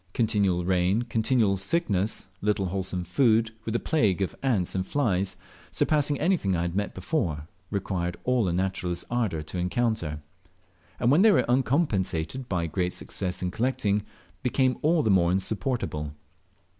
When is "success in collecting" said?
12.93-14.01